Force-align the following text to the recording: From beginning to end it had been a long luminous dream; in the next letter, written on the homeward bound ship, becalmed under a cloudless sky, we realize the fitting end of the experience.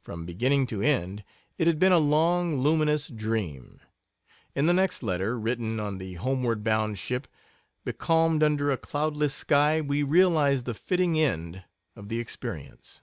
From 0.00 0.26
beginning 0.26 0.66
to 0.66 0.82
end 0.82 1.22
it 1.56 1.68
had 1.68 1.78
been 1.78 1.92
a 1.92 1.98
long 1.98 2.56
luminous 2.56 3.06
dream; 3.06 3.78
in 4.52 4.66
the 4.66 4.72
next 4.72 5.00
letter, 5.00 5.38
written 5.38 5.78
on 5.78 5.98
the 5.98 6.14
homeward 6.14 6.64
bound 6.64 6.98
ship, 6.98 7.28
becalmed 7.84 8.42
under 8.42 8.72
a 8.72 8.76
cloudless 8.76 9.32
sky, 9.32 9.80
we 9.80 10.02
realize 10.02 10.64
the 10.64 10.74
fitting 10.74 11.16
end 11.20 11.62
of 11.94 12.08
the 12.08 12.18
experience. 12.18 13.00